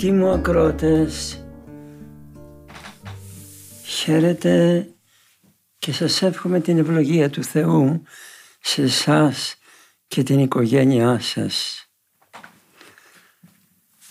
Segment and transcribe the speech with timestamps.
[0.00, 1.44] Αγαπητοί μου ακρότες,
[3.84, 4.86] χαίρετε
[5.78, 8.02] και σας εύχομαι την ευλογία του Θεού
[8.60, 9.56] σε εσάς
[10.06, 11.86] και την οικογένειά σας.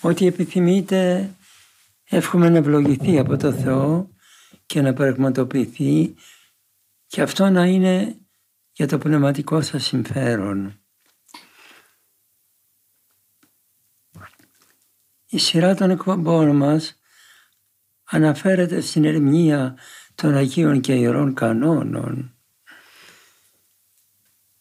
[0.01, 1.29] Ό,τι επιθυμείτε
[2.09, 4.09] εύχομαι να ευλογηθεί από το Θεό
[4.65, 6.15] και να πραγματοποιηθεί
[7.07, 8.15] και αυτό να είναι
[8.71, 10.78] για το πνευματικό σας συμφέρον.
[15.31, 16.99] Η σειρά των εκπομπών μας
[18.03, 19.77] αναφέρεται στην ερμηνεία
[20.15, 22.33] των Αγίων και Ιερών Κανόνων.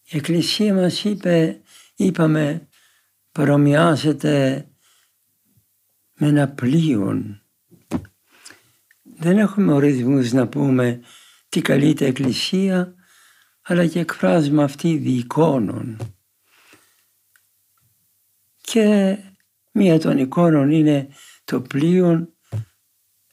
[0.05, 1.61] Η Εκκλησία μας είπε,
[1.96, 2.69] είπαμε,
[3.33, 4.66] παρομοιάζεται
[6.14, 7.22] με ένα πλοίο.
[9.02, 11.00] Δεν έχουμε ορισμούς να πούμε
[11.48, 12.94] τι καλείται Εκκλησία,
[13.62, 15.96] αλλά και εκφράζουμε αυτή διεικόνων.
[18.61, 19.19] Και
[19.78, 21.08] μία των εικόνων είναι
[21.44, 22.32] το πλοίο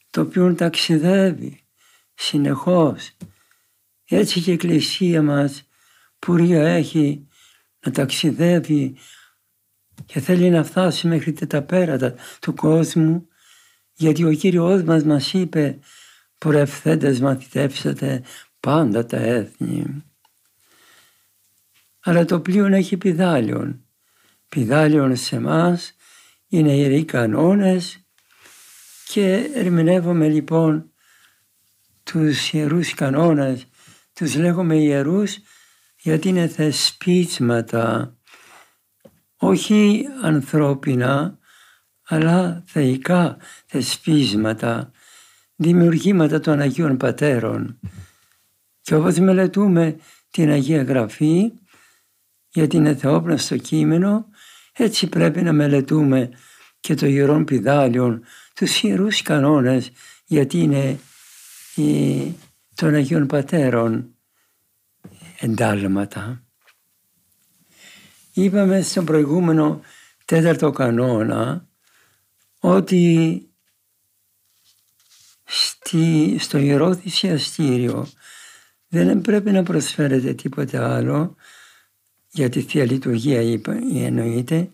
[0.10, 1.60] το οποίο ταξιδεύει
[2.14, 3.18] συνεχώς.
[4.06, 5.68] Έτσι και η Εκκλησία μας
[6.20, 7.28] πουρία έχει
[7.86, 8.98] να ταξιδεύει
[10.06, 13.28] και θέλει να φτάσει μέχρι τα πέρατα του κόσμου
[13.94, 15.80] γιατί ο Κύριος μας μας είπε
[16.38, 18.24] πορευθέντες μαθητεύσατε
[18.60, 20.04] πάντα τα έθνη.
[22.00, 23.86] Αλλά το πλοίο έχει πιδάλιον.
[24.50, 25.80] Πιδάλιον σε εμά
[26.58, 28.00] είναι ιεροί κανόνες.
[29.08, 30.92] Και ερμηνεύουμε λοιπόν
[32.04, 33.68] τους ιερούς κανόνες,
[34.14, 35.38] τους λέγουμε ιερούς
[36.02, 38.16] γιατί είναι θεσπίσματα.
[39.38, 41.38] Όχι ανθρώπινα
[42.08, 44.92] αλλά θεϊκά θεσπίσματα,
[45.56, 47.80] δημιουργήματα των Αγίων Πατέρων.
[48.82, 49.98] Και όπως μελετούμε
[50.32, 51.52] την Αγία Γραφή,
[52.50, 54.26] γιατί είναι θεόπναστο κείμενο,
[54.74, 56.30] έτσι πρέπει να μελετούμε
[56.86, 58.24] και το Ιερόν Πιδάλιον,
[58.54, 59.92] τους Ιερούς Κανόνες,
[60.26, 61.00] γιατί είναι
[61.76, 62.36] η,
[62.76, 64.16] των Αγίων Πατέρων
[65.40, 66.44] εντάλματα.
[68.34, 69.82] Είπαμε στον προηγούμενο
[70.26, 71.68] τέταρτο κανόνα
[72.60, 73.42] ότι
[75.44, 78.08] στη, στο Ιερό Θυσιαστήριο
[78.88, 81.36] δεν πρέπει να προσφέρεται τίποτε άλλο
[82.32, 84.70] για τη Θεία Λειτουργία είπα, εννοείται,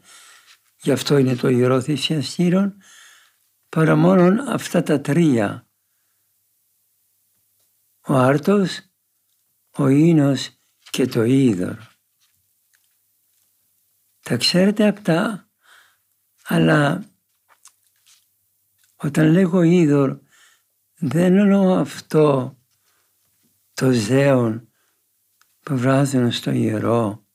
[0.81, 2.73] γι' αυτό είναι το Ιερό Θυσιαστήριο,
[3.69, 5.67] παρά μόνο αυτά τα τρία.
[8.07, 8.81] Ο άρτος,
[9.71, 10.49] ο ίνος
[10.89, 11.77] και το είδωρ.
[14.21, 15.49] Τα ξέρετε αυτά,
[16.43, 17.03] αλλά
[18.95, 20.19] όταν λέγω είδωρ
[20.95, 22.57] δεν εννοώ αυτό
[23.73, 24.71] το ζέον
[25.59, 27.25] που βράζουν στο ιερό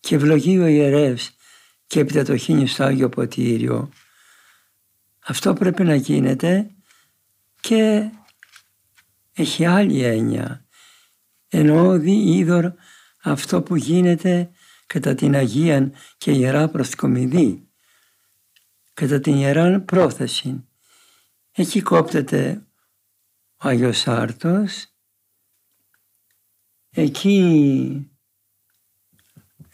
[0.00, 1.36] και ευλογεί ο ιερεύς
[1.86, 3.90] και έπειτα το χύνεις στο Άγιο Ποτήριο.
[5.26, 6.70] Αυτό πρέπει να γίνεται
[7.60, 8.10] και
[9.32, 10.66] έχει άλλη έννοια.
[11.48, 12.72] Εννοώ δι είδωρ
[13.22, 14.50] αυτό που γίνεται
[14.86, 17.68] κατά την Αγία και Ιερά Προσκομιδή,
[18.94, 20.68] κατά την Ιερά Πρόθεση.
[21.52, 22.66] Εκεί κόπτεται
[23.56, 24.86] ο Άγιος Άρτος,
[26.90, 28.10] εκεί,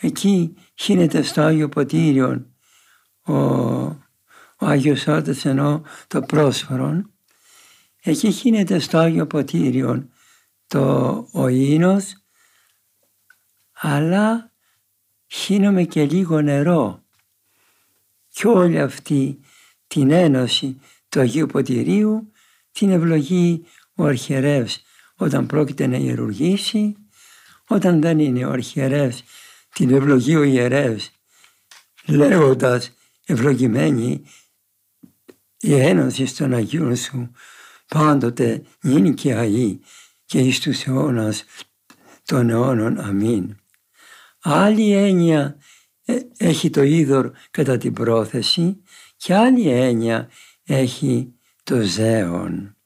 [0.01, 2.47] εκεί χύνεται στο Άγιο Ποτήριο
[3.23, 7.13] ο, ο Άγιος Άρτος ενώ το πρόσφορον,
[8.03, 10.09] εκεί χύνεται στο Άγιο Ποτήριο
[10.67, 12.17] το ο ίνος,
[13.73, 14.53] αλλά
[15.27, 17.03] χύνομαι και λίγο νερό.
[18.29, 19.41] Και όλη αυτή
[19.87, 22.33] την ένωση του Αγίου Ποτηρίου
[22.73, 23.65] την ευλογεί
[23.95, 24.83] ο αρχιερεύς
[25.15, 26.97] όταν πρόκειται να ιερουργήσει,
[27.69, 29.23] όταν δεν είναι ο αρχιερεύς
[29.75, 31.11] την ευλογεί ο ιερεύς
[32.07, 32.91] λέγοντας
[33.27, 34.23] ευλογημένη
[35.61, 37.31] η ένωση των Αγίων σου
[37.87, 39.79] πάντοτε γίνει και αή
[40.25, 41.45] και εις τους αιώνας
[42.25, 43.01] των αιώνων.
[43.01, 43.57] Αμήν.
[44.43, 45.57] Άλλη έννοια
[46.05, 48.83] ε, έχει το είδωρ κατά την πρόθεση
[49.17, 50.31] και άλλη έννοια
[50.65, 52.77] έχει το ζέον.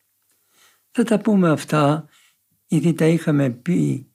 [0.90, 2.08] Θα τα πούμε αυτά,
[2.66, 4.08] ήδη τα είχαμε πει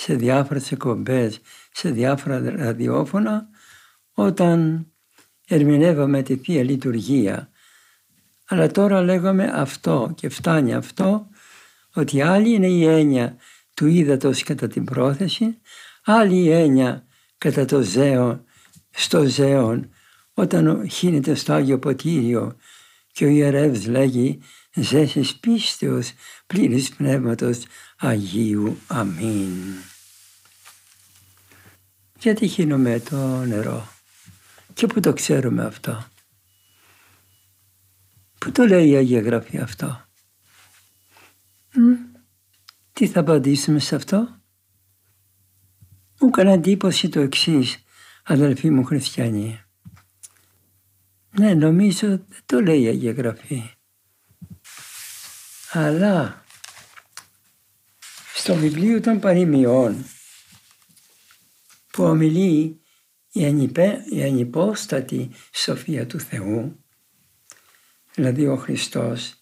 [0.00, 1.40] σε διάφορες εκπομπές,
[1.72, 3.48] σε διάφορα ραδιόφωνα
[4.12, 4.86] όταν
[5.48, 7.50] ερμηνεύαμε τη Θεία Λειτουργία.
[8.48, 11.28] Αλλά τώρα λέγαμε αυτό και φτάνει αυτό
[11.94, 13.36] ότι άλλη είναι η έννοια
[13.74, 15.58] του ύδατος κατά την πρόθεση,
[16.04, 17.06] άλλη η έννοια
[17.38, 18.44] κατά το ζέο,
[18.90, 19.90] στο ζέον,
[20.34, 22.56] όταν χύνεται στο Άγιο Ποτήριο
[23.12, 24.40] και ο ιερεύς λέγει
[24.80, 26.12] «Ζέσης πίστεως
[26.46, 27.58] πλήρης Πνεύματος
[27.98, 28.78] Αγίου.
[28.86, 29.52] Αμήν».
[32.18, 33.88] Γιατί χύνουμε το νερό
[34.74, 36.06] και που το ξέρουμε αυτό.
[38.38, 40.06] Πού το λέει η Αγία Γραφή αυτό.
[42.92, 44.40] Τι θα απαντήσουμε σε αυτό;
[46.20, 47.84] Μου έκανε εντύπωση το εξής,
[48.24, 49.62] αδελφοί μου χριστιανοί.
[51.38, 53.70] Ναι, νομίζω δεν το λέει η Αγία Γραφή.
[55.72, 56.44] Αλλά
[58.34, 60.04] στο βιβλίο των παροιμιών
[61.92, 62.80] που ομιλεί
[63.32, 66.84] η, ανυπέ, η ανυπόστατη σοφία του Θεού,
[68.14, 69.34] δηλαδή ο Χριστός,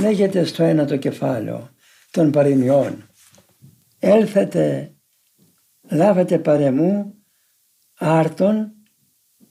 [0.00, 1.74] λέγεται στο ένα το κεφάλαιο
[2.10, 3.08] των παροιμιών
[3.98, 4.94] έλθετε,
[5.82, 7.14] λάβετε παρεμού
[7.94, 8.72] άρτον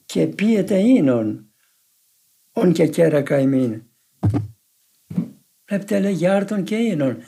[0.04, 1.52] και πίετε ίνον,
[2.52, 3.82] ον και κέρακα ημίν.
[5.68, 7.18] Βλέπετε λέγει άρτον και ίνον,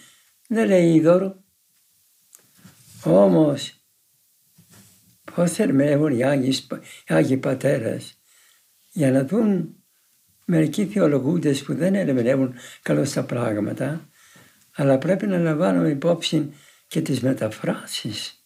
[0.48, 1.44] δεν λέει είδωρο.
[3.04, 3.75] Όμως,
[5.34, 6.54] πώς θερμεύουν οι Άγιοι,
[7.08, 8.19] οι Άγιοι Πατέρες;
[8.92, 9.75] Για να δουν
[10.44, 14.08] μερικοί θεολογούντες που δεν ερμηνεύουν καλώς τα πράγματα,
[14.75, 16.52] αλλά πρέπει να λαμβάνουμε υπόψη
[16.87, 18.44] και τις μεταφράσεις.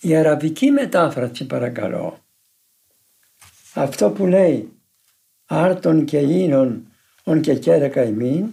[0.00, 2.24] Η αραβική μετάφραση παρακαλώ,
[3.74, 4.72] αυτό που λέει
[5.44, 6.86] άρτον και ίνον
[7.24, 8.52] ον και κέρακα ημίν,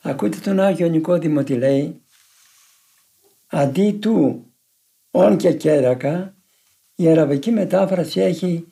[0.00, 2.02] ακούτε τον Άγιο Νικόδημο τι λέει,
[3.46, 4.46] αντί του
[5.10, 6.34] ον και κέρακα,
[6.94, 8.66] η αραβική μετάφραση έχει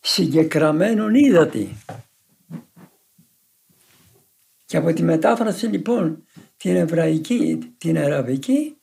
[0.00, 1.76] συγκεκραμένον ύδατη.
[4.66, 6.26] Και από τη μετάφραση λοιπόν
[6.56, 8.76] την εβραϊκή, την αραβική,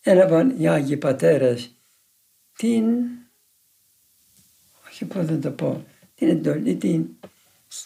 [0.00, 1.72] έλαβαν οι Άγιοι Πατέρες
[2.52, 2.84] την,
[4.88, 5.84] όχι πώς να το πω,
[6.14, 7.06] την εντολή την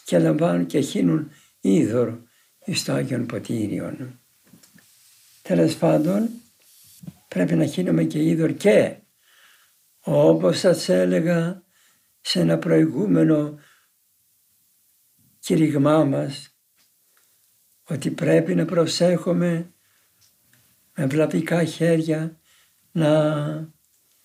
[0.05, 1.31] και λαμβάνουν και χύνουν
[1.61, 2.19] είδωρ
[2.73, 4.21] στο Άγιον Ποτήριον.
[5.43, 6.29] Τέλος πάντων
[7.29, 8.97] πρέπει να χύνουμε και είδωρ και
[10.01, 11.63] όπως σας έλεγα
[12.21, 13.59] σε ένα προηγούμενο
[15.39, 16.57] κηρυγμά μας
[17.89, 19.73] ότι πρέπει να προσέχουμε
[20.95, 22.41] με βλαπικά χέρια
[22.93, 23.33] να,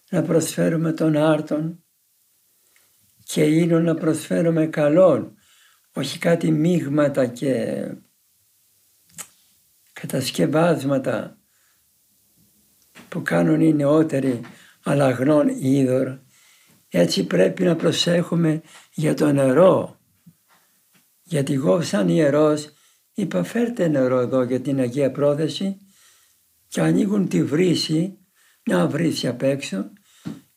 [0.10, 1.84] να προσφέρουμε τον άρτον
[3.24, 5.37] και είναι να προσφέρουμε καλόν,
[5.98, 7.86] όχι κάτι μείγματα και
[9.94, 11.38] κατασκευάσματα
[13.10, 14.42] που κάνουν οι νεότεροι
[14.84, 16.18] αλλαγνών είδωρ.
[16.90, 18.62] Έτσι πρέπει να προσέχουμε
[18.94, 20.00] για το νερό.
[21.24, 22.72] Γιατί εγώ σαν ιερός
[23.14, 25.78] Είπα φέρτε νερό εδώ για την Αγία Πρόθεση
[26.68, 28.18] και ανοίγουν τη βρύση,
[28.66, 29.92] μια βρύση απ' έξω,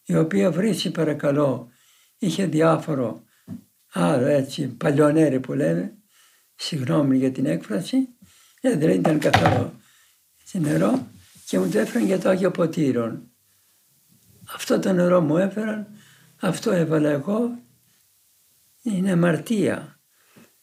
[0.04, 1.68] η οποία βρύση παρακαλώ
[2.18, 3.24] είχε διάφορο
[3.92, 5.92] άλλο έτσι παλιονέρι που λέμε,
[6.54, 7.96] συγγνώμη για την έκφραση,
[8.60, 9.72] ε, δεν ήταν καθόλου
[10.58, 11.06] νερό
[11.46, 13.30] και μου το έφεραν για το Άγιο Ποτήρον.
[14.54, 15.86] Αυτό το νερό μου έφεραν,
[16.40, 17.58] αυτό έβαλα εγώ,
[18.82, 20.00] είναι αμαρτία.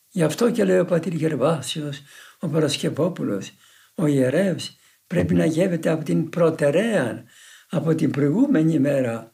[0.09, 2.01] Γι' αυτό και λέει ο πατήρ Γερβάσιος,
[2.39, 3.51] ο Παρασκευόπουλος,
[3.95, 4.75] ο ιερεύς
[5.07, 7.23] πρέπει να γεύεται από την προτεραία,
[7.69, 9.31] από την προηγούμενη μέρα.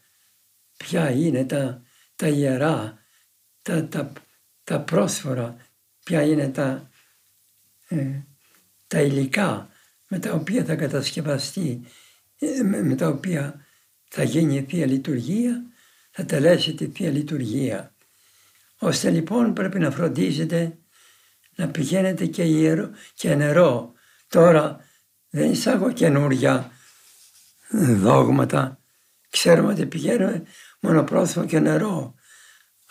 [0.78, 1.82] Ποια είναι τα,
[2.16, 2.98] τα ιερά,
[3.64, 4.12] τα, τα,
[4.64, 5.56] τα πρόσφορα,
[6.04, 6.90] ποια είναι τα,
[7.88, 8.20] ε,
[8.88, 9.70] τα υλικά
[10.08, 11.82] με τα οποία θα κατασκευαστεί,
[12.40, 13.66] ε, με, τα οποία
[14.10, 15.64] θα γίνει η Θεία Λειτουργία,
[16.12, 17.96] θα τελέσει τη Θεία Λειτουργία.
[18.80, 20.78] Ώστε λοιπόν πρέπει να φροντίζετε
[21.56, 23.94] να πηγαίνετε και, ιερό, και νερό.
[24.28, 24.86] Τώρα
[25.30, 26.72] δεν εισάγω καινούρια
[28.06, 28.80] δόγματα.
[29.30, 30.44] Ξέρουμε ότι πηγαίνουμε
[30.80, 32.16] μονοπρόθυμο και νερό.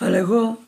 [0.03, 0.59] Αλλά εγώ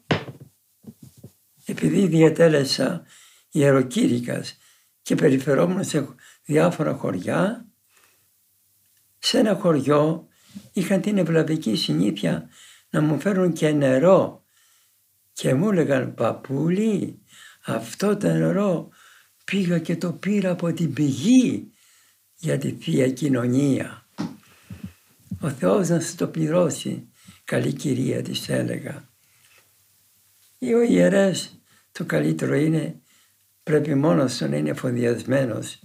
[1.64, 3.02] επειδή διατέλεσα
[3.50, 4.56] ιεροκήρυκας
[5.02, 6.08] και περιφερόμουν σε
[6.44, 7.68] διάφορα χωριά,
[9.18, 10.28] σε ένα χωριό
[10.72, 12.48] είχαν την ευλαβική συνήθεια
[12.90, 14.44] να μου φέρουν και νερό
[15.32, 17.22] και μου έλεγαν παππούλη
[17.64, 18.88] αυτό το νερό
[19.44, 21.72] πήγα και το πήρα από την πηγή
[22.34, 24.06] για τη Θεία Κοινωνία.
[25.40, 27.08] Ο Θεός να σου το πληρώσει,
[27.44, 29.12] καλή κυρία της έλεγα.
[30.64, 31.60] Ή ο ιερές
[31.92, 33.00] το καλύτερο είναι
[33.62, 35.80] πρέπει μόνος τους να είναι εφοδιασμένος.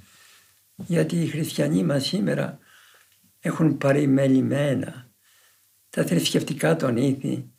[0.76, 2.60] Γιατί οι χριστιανοί μας σήμερα
[3.40, 5.12] έχουν παρημελημένα
[5.90, 7.52] τα θρησκευτικά των ήθη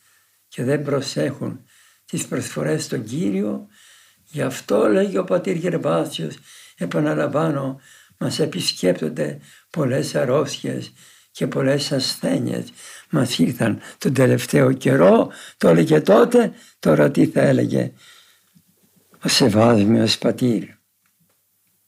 [0.49, 1.65] και δεν προσέχουν
[2.05, 3.67] τις προσφορές στον Κύριο.
[4.25, 6.39] Γι' αυτό λέγει ο πατήρ Γερβάσιος,
[6.77, 7.81] επαναλαμβάνω,
[8.19, 10.93] μας επισκέπτονται πολλές αρρώστιες
[11.41, 12.73] και πολλές ασθένειες
[13.11, 17.93] μας ήρθαν τον τελευταίο καιρό, το έλεγε τότε, τώρα τι θα έλεγε
[19.25, 20.65] ο Σεβάσμιος πατήρ.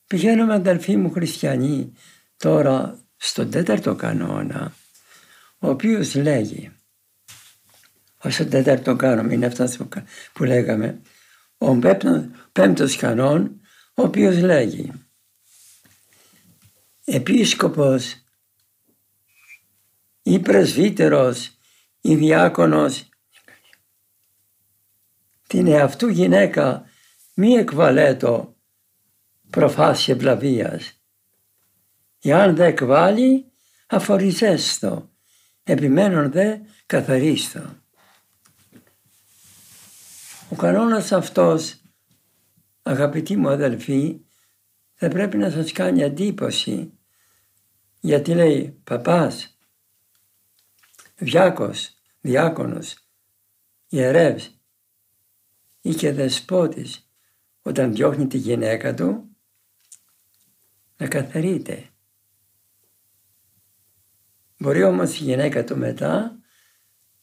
[0.06, 1.92] Πηγαίνουμε αδελφοί μου χριστιανοί
[2.36, 4.74] τώρα στον τέταρτο κανόνα,
[5.58, 6.72] ο οποίος λέγει,
[8.18, 9.88] όσο τέταρτο κάνουμε είναι αυτό
[10.32, 11.00] που λέγαμε,
[11.58, 11.78] ο
[12.52, 13.60] πέμπτος κανόν,
[13.94, 14.92] ο οποίος λέγει,
[17.04, 18.21] επίσκοπος
[20.22, 21.58] ή πρεσβύτερος
[22.00, 23.08] ή διάκονος
[25.46, 26.84] την εαυτού γυναίκα
[27.34, 28.56] μη εκβαλέτο
[29.50, 31.02] προφάση ευλαβίας.
[32.22, 33.52] Εάν δε εκβάλλει
[33.86, 35.10] αφοριζέστο,
[35.62, 37.82] επιμένων δε καθαρίστο.
[40.50, 41.80] Ο κανόνας αυτός,
[42.82, 44.20] αγαπητοί μου αδελφοί,
[44.94, 46.92] θα πρέπει να σας κάνει εντύπωση
[48.00, 49.51] γιατί λέει παπάς,
[51.22, 53.08] διάκος, διάκονος,
[53.88, 54.60] ιερεύς
[55.80, 57.10] ή και δεσπότης
[57.62, 59.36] όταν διώχνει τη γυναίκα του
[60.96, 61.86] να καθαρείται.
[64.58, 66.38] Μπορεί όμως η γυναίκα του μετά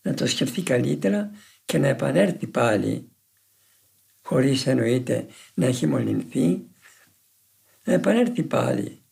[0.01, 1.31] να το σκεφτεί καλύτερα
[1.65, 3.11] και να επανέλθει πάλι
[4.21, 6.67] χωρίς εννοείται να έχει μολυνθεί
[7.83, 9.03] να επανέλθει πάλι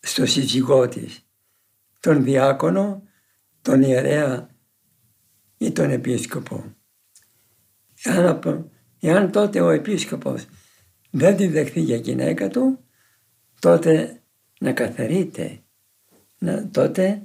[0.00, 1.26] στο σύζυγό της
[2.00, 3.02] τον διάκονο
[3.64, 4.48] τον ιερέα
[5.58, 6.74] ή τον επίσκοπο.
[8.02, 10.46] Εάν, εάν τότε ο επίσκοπος
[11.10, 12.84] δεν τη δεχθεί για γυναίκα του,
[13.60, 14.22] τότε
[14.60, 15.62] να καθαρείται,
[16.38, 17.22] να, τότε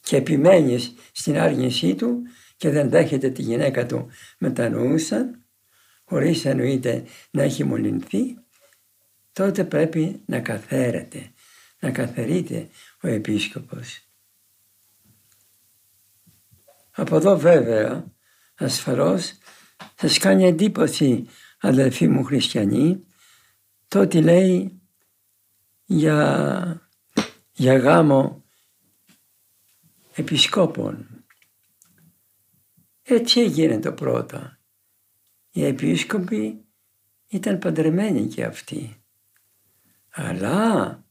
[0.00, 2.22] και επιμένεις στην άργησή του
[2.56, 4.08] και δεν δέχεται τη γυναίκα του
[4.38, 5.30] με τα νουούσα,
[6.04, 8.36] χωρίς εννοείται να έχει μολυνθεί,
[9.32, 11.30] τότε πρέπει να καθαίρεται,
[11.80, 12.68] να καθαρείται
[13.02, 14.02] ο επίσκοπος.
[16.90, 18.12] Από εδώ βέβαια
[18.54, 19.32] ασφαλώς
[19.94, 21.26] σας κάνει εντύπωση
[21.60, 23.04] αδελφοί μου χριστιανοί
[23.88, 24.80] το ότι λέει
[25.84, 26.90] για,
[27.52, 28.44] για γάμο
[30.14, 31.24] επισκόπων.
[33.02, 34.58] Έτσι έγινε το πρώτα.
[35.50, 36.64] Οι επίσκοποι
[37.28, 39.02] ήταν παντρεμένοι και αυτοί.
[40.08, 41.04] Αλλά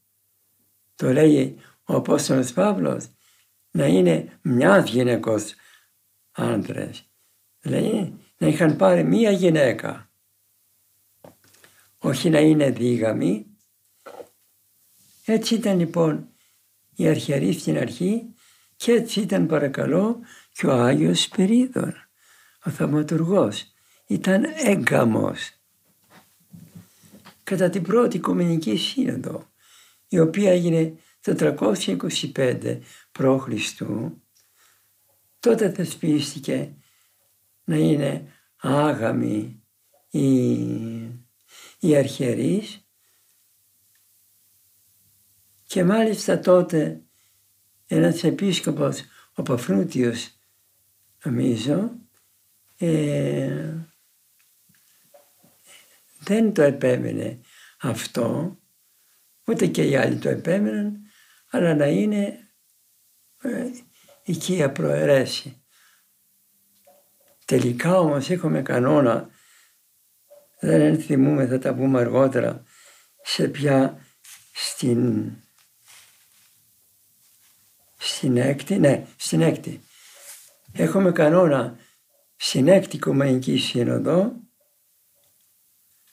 [0.96, 3.08] το λέει ο Απόστολος Παύλος,
[3.72, 5.54] να είναι μια γυναικός
[6.32, 7.10] άντρες.
[7.64, 10.12] Λέει να είχαν πάρει μία γυναίκα.
[11.98, 13.46] Όχι να είναι δίγαμοι.
[15.26, 16.30] Έτσι ήταν λοιπόν
[16.96, 18.34] η αρχιερή στην αρχή
[18.76, 20.20] και έτσι ήταν παρακαλώ
[20.52, 21.94] και ο Άγιος Περίδων,
[22.66, 23.66] ο θαυματουργός.
[24.08, 25.52] Ήταν έγκαμος.
[27.44, 29.52] Κατά την πρώτη Οικουμενική Σύνοδο
[30.08, 32.80] η οποία έγινε το 325
[33.12, 33.82] π.Χ.
[35.40, 36.76] τότε θεσπίστηκε
[37.64, 39.64] να είναι άγαμη
[40.10, 40.54] η,
[41.80, 42.88] η αρχιερείς
[45.64, 47.02] και μάλιστα τότε
[47.88, 50.30] ένας επίσκοπος, ο Παφρούτιος
[51.24, 51.92] νομίζω,
[52.78, 53.74] ε,
[56.20, 57.42] δεν το επέμενε
[57.82, 58.58] αυτό
[59.48, 61.07] Ούτε και οι άλλοι το επέμεναν,
[61.58, 62.50] αλλά να είναι
[63.42, 63.70] ε,
[64.24, 65.62] οικία προαιρέση.
[67.46, 69.30] Τελικά όμως έχουμε κανόνα,
[70.60, 72.64] δεν θυμούμε, θα τα πούμε αργότερα,
[73.22, 74.06] σε ποια
[74.54, 75.32] στην,
[77.98, 79.82] στην έκτη, ναι, στην έκτη.
[80.74, 81.80] Έχουμε κανόνα
[82.36, 84.34] στην έκτη Οικουμενική Σύνοδο,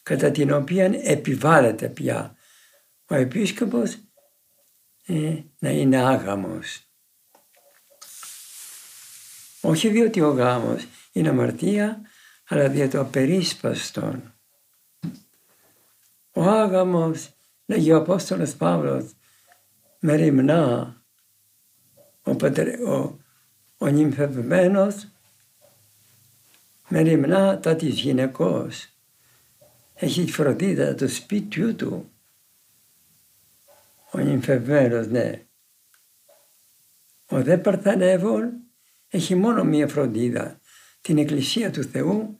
[0.02, 2.36] κατά την οποία επιβάλλεται πια
[3.06, 3.98] ο επίσκοπος
[5.06, 6.88] ε, να είναι άγαμος.
[9.60, 12.00] Όχι διότι ο γάμος είναι αμαρτία,
[12.48, 14.34] αλλά διότι ο περίσπαστον.
[16.32, 17.30] Ο άγαμος,
[17.66, 19.12] λέγει ο Απόστολος Παύλος,
[20.00, 20.96] μεριμνά
[22.22, 23.18] ο, πατερ, ο,
[23.78, 25.08] ο νυμφευμένος
[26.88, 28.88] μεριμνά τα της γυναικός.
[29.94, 32.13] Έχει φροντίδα του σπίτιου του
[34.14, 35.46] ο νυμφευμένος, ναι.
[37.28, 38.52] Ο δε Παρθανεύων
[39.08, 40.60] έχει μόνο μία φροντίδα,
[41.00, 42.38] την Εκκλησία του Θεού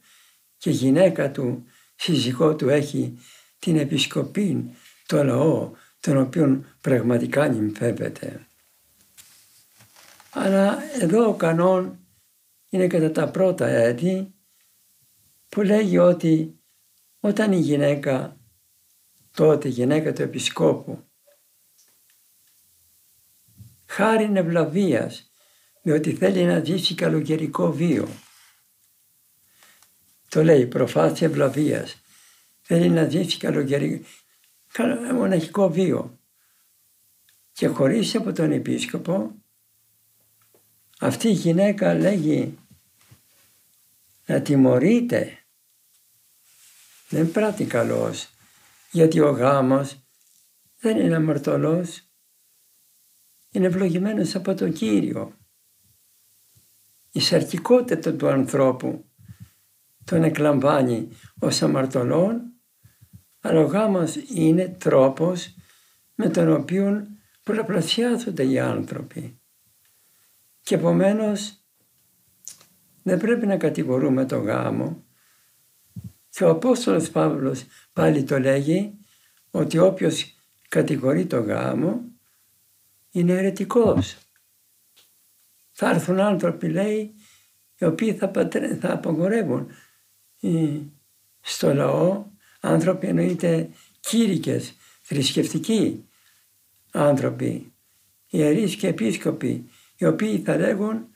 [0.57, 1.63] και η γυναίκα του,
[1.95, 3.17] σύζυγό του έχει
[3.59, 8.47] την επισκοπή, το λαό, τον οποίο πραγματικά νυμφεύεται.
[10.29, 11.99] Αλλά εδώ ο κανόν
[12.69, 14.33] είναι κατά τα πρώτα έτη
[15.49, 16.59] που λέγει ότι
[17.19, 18.37] όταν η γυναίκα,
[19.31, 21.04] τότε η γυναίκα του επισκόπου,
[23.85, 25.31] χάρη ευλαβίας,
[25.81, 28.07] διότι θέλει να ζήσει καλοκαιρικό βίο.
[30.29, 32.01] Το λέει προφάση ευλαβίας.
[32.61, 34.05] Θέλει να ζήσει καλοκαιρικό
[35.13, 36.19] μοναχικό βίο.
[37.51, 39.35] Και χωρίς από τον επίσκοπο,
[40.99, 42.57] αυτή η γυναίκα λέγει
[44.25, 45.39] να τιμωρείται.
[47.09, 48.29] Δεν πράττει καλός,
[48.91, 49.99] γιατί ο γάμος
[50.79, 52.01] δεν είναι αμαρτωλός,
[53.55, 55.33] είναι ευλογημένος από τον Κύριο.
[57.11, 59.05] Η σαρκικότητα του ανθρώπου
[60.03, 61.09] τον εκλαμβάνει
[61.39, 62.41] ως αμαρτωλόν,
[63.39, 65.55] αλλά ο γάμος είναι τρόπος
[66.15, 67.07] με τον οποίο
[67.43, 69.39] πολλαπλασιάζονται οι άνθρωποι.
[70.61, 71.65] Και επομένως
[73.03, 75.03] δεν πρέπει να κατηγορούμε το γάμο.
[76.29, 78.97] Και ο Απόστολος Παύλος πάλι το λέγει
[79.51, 80.35] ότι όποιος
[80.69, 82.14] κατηγορεί το γάμο
[83.15, 84.17] είναι αιρετικός.
[85.71, 87.13] Θα έρθουν άνθρωποι λέει
[87.77, 88.75] οι οποίοι θα, πατρε...
[88.75, 89.67] θα απογορεύουν
[91.41, 92.25] στο λαό
[92.59, 93.69] άνθρωποι εννοείται
[93.99, 96.05] κήρυκες, θρησκευτικοί
[96.91, 97.73] άνθρωποι,
[98.29, 101.07] ιερείς και επίσκοποι οι οποίοι θα λέγουν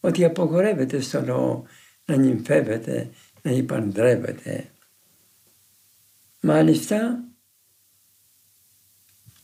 [0.00, 1.62] ότι απογορεύεται στο λαό
[2.04, 3.10] να νυμφεύεται,
[3.42, 4.70] να υπαντρεύεται.
[6.40, 7.24] Μάλιστα,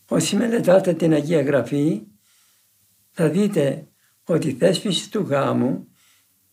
[0.09, 2.03] όσοι μελετάτε την Αγία Γραφή,
[3.11, 3.87] θα δείτε
[4.25, 5.89] ότι η θέσπιση του γάμου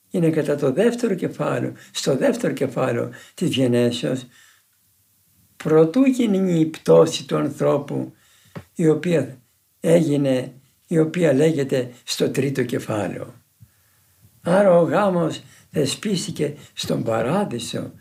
[0.10, 4.26] είναι κατά το δεύτερο κεφάλαιο, στο δεύτερο κεφάλαιο της γενέσεως,
[5.56, 8.14] προτού γίνει η πτώση του ανθρώπου,
[8.76, 9.42] η οποία
[9.80, 10.54] έγινε
[10.88, 13.34] η οποία λέγεται στο τρίτο κεφάλαιο.
[14.42, 17.92] Άρα ο γάμος θεσπίστηκε στον παράδεισο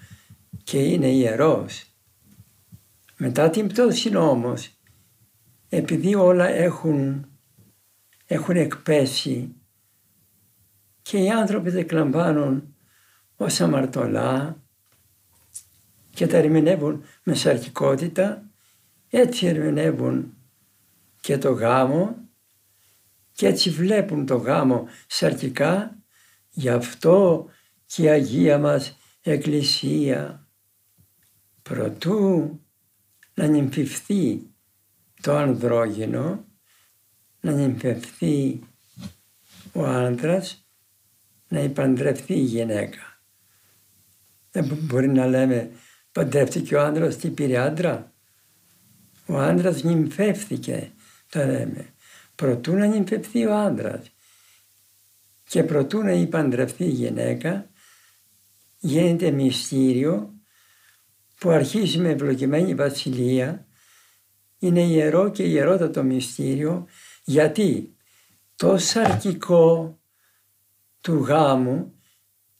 [0.64, 1.84] και είναι ιερός.
[3.16, 4.73] Μετά την πτώση όμως,
[5.76, 7.26] επειδή όλα έχουν,
[8.26, 9.54] έχουν εκπέσει
[11.02, 12.74] και οι άνθρωποι δεν κλαμβάνουν
[13.36, 14.62] ως αμαρτωλά
[16.10, 18.50] και τα ερμηνεύουν με σαρκικότητα,
[19.10, 20.34] έτσι ερμηνεύουν
[21.20, 22.16] και το γάμο
[23.32, 25.98] και έτσι βλέπουν το γάμο σαρκικά,
[26.50, 27.46] γι' αυτό
[27.86, 30.48] και η Αγία μας Εκκλησία
[31.62, 32.60] προτού
[33.34, 34.53] να νυμφιφθεί
[35.24, 36.44] το ανδρόγυνο,
[37.40, 38.60] να νυμφευθεί
[39.72, 40.68] ο άντρας,
[41.48, 43.20] να υπαντρευτεί η γυναίκα.
[44.50, 45.70] Δεν μπορεί να λέμε
[46.12, 48.12] παντρεύτηκε ο άντρας τι πήρε άντρα.
[49.26, 50.92] Ο άντρας νυμφεύθηκε,
[51.30, 51.86] τα λέμε
[52.34, 54.02] προτού να νυμφευθεί ο άντρα
[55.48, 57.70] και προτού να υπαντρευτεί η γυναίκα,
[58.78, 60.34] γίνεται μυστήριο
[61.38, 63.66] που αρχίζει με ευλογημένη βασιλεία,
[64.58, 66.86] είναι ιερό και ιερότατο μυστήριο,
[67.24, 67.96] γιατί
[68.56, 69.98] το σαρκικό
[71.00, 71.94] του γάμου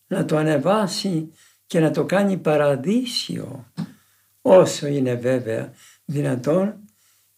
[0.06, 1.32] να το ανεβάσει
[1.66, 3.72] και να το κάνει παραδείσιο,
[4.40, 5.72] όσο είναι βέβαια
[6.04, 6.84] δυνατόν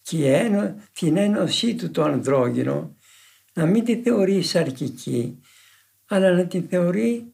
[0.01, 0.51] και
[0.93, 2.95] την ένωσή του το ανδρόγυνο
[3.53, 5.39] να μην τη θεωρεί σαρκική,
[6.05, 7.33] αλλά να την θεωρεί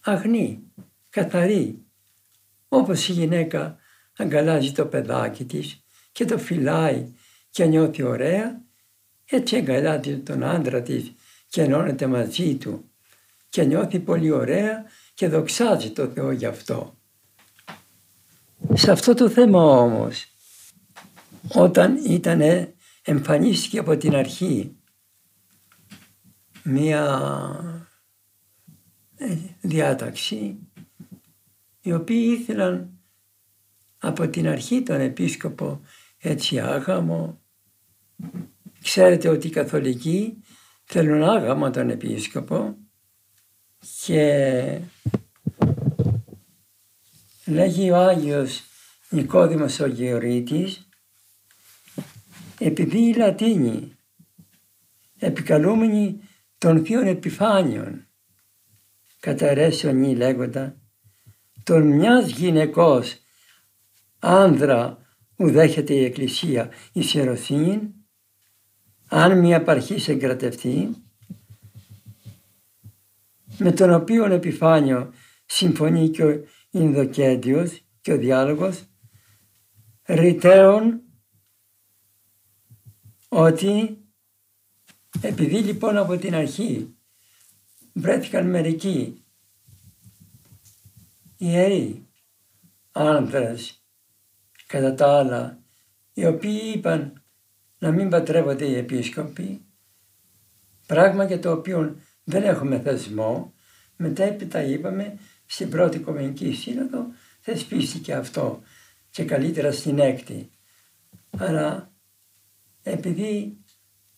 [0.00, 0.62] αγνή,
[1.10, 1.84] καθαρή.
[2.68, 3.78] Όπως η γυναίκα
[4.20, 7.12] αγκαλάζει το παιδάκι της και το φυλάει
[7.50, 8.62] και νιώθει ωραία,
[9.24, 11.12] έτσι αγκαλάζει τον άντρα της
[11.48, 12.90] και ενώνεται μαζί του
[13.48, 16.98] και νιώθει πολύ ωραία και δοξάζει το Θεό γι' αυτό.
[18.72, 20.26] Σε αυτό το θέμα όμως
[21.54, 22.40] όταν ήταν
[23.02, 24.76] εμφανίστηκε από την αρχή
[26.62, 27.20] μία
[29.16, 30.58] ε, διάταξη
[31.80, 32.89] οι οποίοι ήθελαν
[34.00, 35.80] από την αρχή τον επίσκοπο
[36.18, 37.40] έτσι άγαμο.
[38.82, 40.42] Ξέρετε ότι οι καθολικοί
[40.84, 42.76] θέλουν άγαμο τον επίσκοπο
[44.04, 44.80] και
[47.46, 48.62] λέγει ο Άγιος
[49.08, 50.88] Νικόδημος ο Γεωρίτης
[52.58, 53.96] επειδή οι Λατίνοι
[55.18, 56.20] επικαλούμενοι
[56.58, 58.06] των θείων επιφάνειων
[59.20, 60.76] κατά αιρέσιον λέγοντα
[61.62, 63.18] τον μιας γυναικός
[64.20, 64.98] άνδρα
[65.36, 67.94] που δέχεται η Εκκλησία η Σεροσύνη
[69.08, 70.90] αν μια παρχή εγκρατευτεί
[73.58, 75.12] με τον οποίο επιφάνιο
[75.46, 78.84] συμφωνεί και ο Ινδοκέντιος και ο διάλογος
[80.04, 81.02] ρητέων
[83.28, 83.98] ότι
[85.20, 86.94] επειδή λοιπόν από την αρχή
[87.92, 89.24] βρέθηκαν μερικοί
[91.36, 92.08] ιεροί
[92.92, 93.79] άνδρες
[94.70, 95.62] κατά τα άλλα
[96.12, 97.22] οι οποίοι είπαν
[97.78, 99.64] να μην πατρεύονται οι επίσκοποι
[100.86, 103.54] πράγμα για το οποίο δεν έχουμε θεσμό
[103.96, 107.06] μετά έπειτα είπαμε στην πρώτη Οικουμενική Σύνοδο
[107.40, 108.62] θεσπίστηκε αυτό
[109.10, 110.50] και καλύτερα στην έκτη.
[111.38, 111.92] Αλλά
[112.82, 113.58] επειδή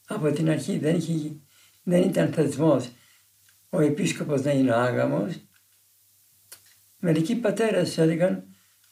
[0.07, 1.37] από την αρχή δεν, είχε,
[1.83, 2.91] δεν ήταν θεσμός
[3.69, 5.35] ο επίσκοπος να είναι άγαμος,
[6.99, 8.45] μερικοί πατέρες έλεγαν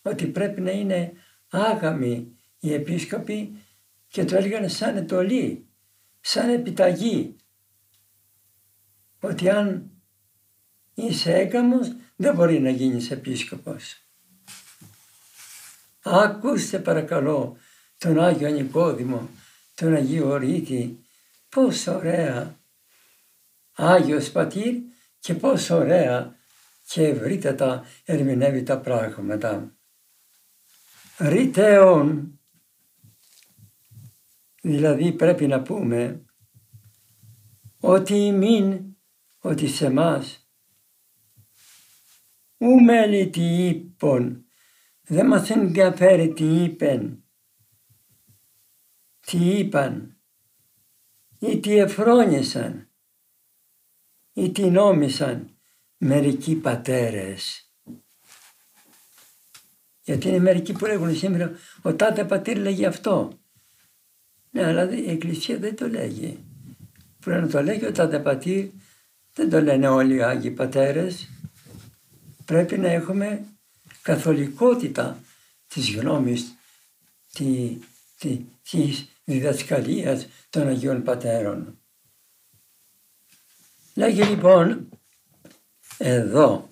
[0.02, 1.12] ότι πρέπει να είναι
[1.50, 3.62] άγαμοι οι επίσκοποι
[4.08, 5.66] και το έλεγαν σαν ετολή,
[6.20, 7.36] σαν επιταγή.
[9.20, 9.90] Ότι αν
[10.94, 14.02] είσαι έγκαμος δεν μπορεί να γίνεις επίσκοπος.
[16.02, 17.56] Ακούστε παρακαλώ
[17.98, 19.28] τον Άγιο Νικόδημο,
[19.74, 21.04] τον Αγίο Ορίτη,
[21.48, 22.58] πόσο ωραία
[23.72, 24.74] Άγιος Πατήρ
[25.18, 26.36] και πόσο ωραία
[26.86, 29.74] και ευρύτατα ερμηνεύει τα πράγματα.
[31.20, 32.38] Ρητέων,
[34.62, 36.24] δηλαδή πρέπει να πούμε
[37.80, 38.96] ότι μην,
[39.38, 40.50] ότι σε μας,
[42.58, 44.44] ου μέλη τι είπων,
[45.02, 47.24] δεν μας ενδιαφέρει τι είπεν,
[49.20, 50.20] τι είπαν
[51.38, 52.90] ή τι εφρόνησαν
[54.32, 55.58] ή τι νόμισαν
[55.96, 57.69] μερικοί πατέρες.
[60.02, 61.50] Γιατί είναι μερικοί που λέγουν σήμερα
[61.82, 63.38] ο τάδε πατήρ λέγει αυτό.
[64.50, 66.44] Ναι, αλλά η Εκκλησία δεν το λέγει.
[67.20, 68.68] Πρέπει να το λέγει ο τάδε πατήρ,
[69.34, 71.28] δεν το λένε όλοι οι Άγιοι Πατέρες.
[72.44, 73.44] Πρέπει να έχουμε
[74.02, 75.18] καθολικότητα
[75.66, 76.54] της γνώμης,
[77.32, 77.78] τη,
[78.18, 81.78] τη, της διδασκαλίας των Αγίων Πατέρων.
[83.94, 84.88] Λέγει λοιπόν
[85.98, 86.68] εδώ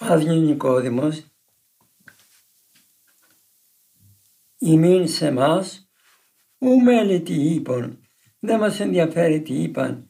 [0.00, 1.24] ο Άδειο Νικόδημος.
[4.58, 5.90] Ημίν σε μας.
[6.58, 8.00] Ου μέλη τι είπαν,
[8.38, 10.08] δεν μας ενδιαφέρει τι είπαν.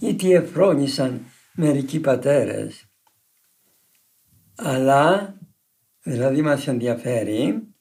[0.00, 2.84] Ή τι εφρόνησαν μερικοί πατέρες.
[4.56, 5.38] Αλλά
[6.02, 7.74] δηλαδή μας ενδιαφέρει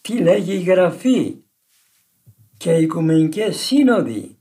[0.00, 1.42] τι λέγει η Γραφή
[2.56, 4.38] και οι Οικουμενικές Σύνοδοι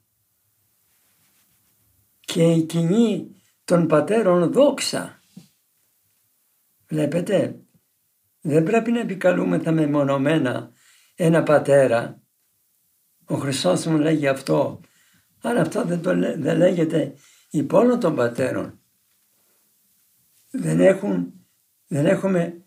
[2.19, 5.20] και η κοινή των πατέρων δόξα.
[6.91, 7.59] Βλέπετε,
[8.41, 10.71] δεν πρέπει να επικαλούμεθα μεμονωμένα
[11.15, 12.21] ένα πατέρα.
[13.25, 14.79] Ο Χριστός μου λέγει αυτό,
[15.41, 17.13] αλλά αυτό δεν, το, δεν λέγεται
[17.49, 18.81] υπόλοιπο των πατέρων
[20.51, 21.33] δεν, έχουν,
[21.87, 22.65] δεν έχουμε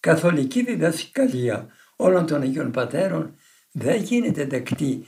[0.00, 3.34] καθολική διδασκαλία όλων των Αγίων Πατέρων,
[3.72, 5.06] δεν γίνεται δεκτή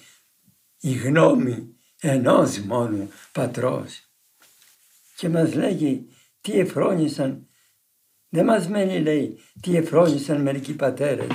[0.81, 4.11] η γνώμη ενός μόνου πατρός.
[5.17, 6.07] Και μας λέγει
[6.41, 7.49] τι εφρόνησαν,
[8.35, 11.29] δεν μας μένει λέει τι εφρόνησαν μερικοί πατέρες,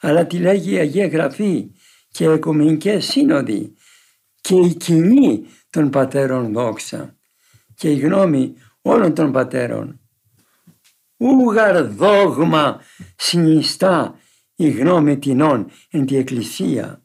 [0.00, 1.70] αλλά τι λέγει η Αγία Γραφή
[2.08, 3.74] και οι Οικουμενικές Σύνοδοι
[4.40, 7.16] και η κοινή των πατέρων δόξα
[7.74, 10.00] και η γνώμη όλων των πατέρων
[11.16, 12.80] ούγαρ δόγμα
[13.16, 14.18] συνιστά
[14.54, 17.02] η γνώμη τεινών εν τη Εκκλησία.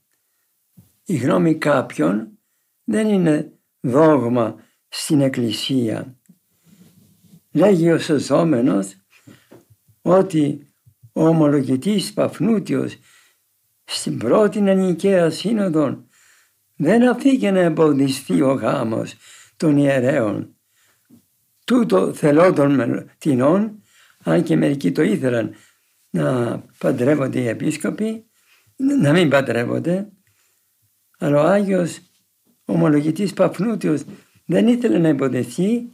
[1.05, 2.39] Η γνώμη κάποιον
[2.83, 4.55] δεν είναι δόγμα
[4.87, 6.17] στην Εκκλησία.
[7.51, 8.98] Λέγει ο σωζόμενος
[10.01, 10.67] ότι
[11.13, 12.97] ο ομολογητής Παφνούτιος
[13.83, 16.03] στην πρώτη Νικαία Σύνοδο
[16.75, 19.15] δεν αφήγε να εμποδιστεί ο γάμος
[19.57, 20.55] των ιερέων.
[21.65, 23.81] Τούτο θελόντων τεινών
[24.23, 25.55] αν και μερικοί το ήθελαν
[26.09, 28.25] να παντρεύονται οι επίσκοποι,
[29.01, 30.09] να μην παντρεύονται,
[31.19, 31.99] αλλά ο Άγιος
[32.65, 34.03] ομολογητής Παπνούτιος
[34.45, 35.89] δεν ήθελε να υποδεχθεί,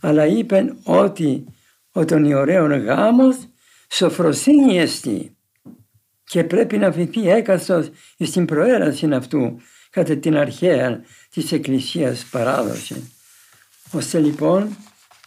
[0.00, 1.44] αλλά είπε ότι
[1.92, 3.36] ο των ιωρέων γάμος
[3.88, 5.36] σοφροσύνη εστί
[6.24, 11.00] και πρέπει να αφηθεί έκαστος στην προέραση αυτού κατά την αρχαία
[11.30, 13.12] της Εκκλησίας παράδοση.
[13.92, 14.76] Ώστε λοιπόν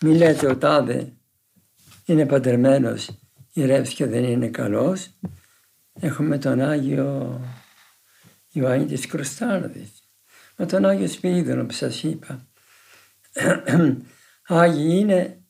[0.02, 1.14] μη λέτε ο τάδε
[2.06, 3.10] είναι παντρεμένος,
[3.54, 5.10] ηρεύς και δεν είναι καλός,
[6.00, 7.42] έχουμε τον Άγιο
[8.52, 9.90] Ιωάννη της Κρουστάρδης,
[10.56, 12.48] με τον Άγιο Σπυρίδωνο που σας είπα.
[14.48, 15.45] Άγιοι είναι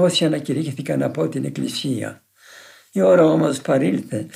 [0.00, 2.24] όσοι ανακηρύχθηκαν από την Εκκλησία.
[2.92, 4.26] Η ώρα όμως παρήλθε,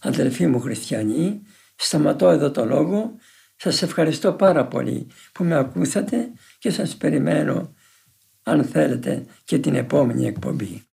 [0.00, 1.42] αδελφοί μου χριστιανοί,
[1.76, 3.14] σταματώ εδώ το λόγο.
[3.56, 7.74] Σας ευχαριστώ πάρα πολύ που με ακούσατε και σας περιμένω
[8.42, 10.86] αν θέλετε και την επόμενη εκπομπή.